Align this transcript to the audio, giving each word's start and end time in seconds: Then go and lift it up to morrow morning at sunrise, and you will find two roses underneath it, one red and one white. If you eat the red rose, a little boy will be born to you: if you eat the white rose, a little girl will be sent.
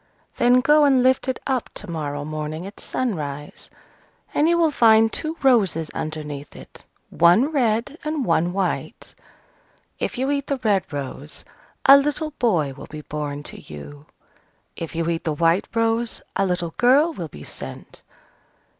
Then 0.37 0.61
go 0.61 0.83
and 0.83 1.03
lift 1.03 1.27
it 1.27 1.39
up 1.45 1.69
to 1.75 1.87
morrow 1.87 2.25
morning 2.25 2.65
at 2.65 2.79
sunrise, 2.79 3.69
and 4.33 4.49
you 4.49 4.57
will 4.57 4.71
find 4.71 5.13
two 5.13 5.37
roses 5.43 5.91
underneath 5.91 6.55
it, 6.55 6.85
one 7.11 7.51
red 7.51 7.99
and 8.03 8.25
one 8.25 8.51
white. 8.51 9.13
If 9.99 10.17
you 10.17 10.31
eat 10.31 10.47
the 10.47 10.57
red 10.63 10.91
rose, 10.91 11.45
a 11.85 11.97
little 11.97 12.31
boy 12.39 12.73
will 12.73 12.87
be 12.87 13.01
born 13.01 13.43
to 13.43 13.61
you: 13.61 14.07
if 14.75 14.95
you 14.95 15.07
eat 15.07 15.23
the 15.23 15.33
white 15.33 15.67
rose, 15.75 16.23
a 16.35 16.47
little 16.47 16.71
girl 16.77 17.13
will 17.13 17.27
be 17.27 17.43
sent. 17.43 18.01